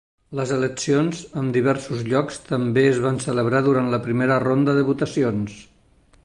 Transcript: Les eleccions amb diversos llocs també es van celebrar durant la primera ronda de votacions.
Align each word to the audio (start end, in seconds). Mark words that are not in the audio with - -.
Les 0.37 0.51
eleccions 0.53 1.19
amb 1.41 1.53
diversos 1.57 2.01
llocs 2.07 2.39
també 2.47 2.87
es 2.93 3.03
van 3.05 3.21
celebrar 3.27 3.61
durant 3.69 3.93
la 3.97 4.01
primera 4.09 4.41
ronda 4.49 4.77
de 4.79 4.89
votacions. 4.93 5.61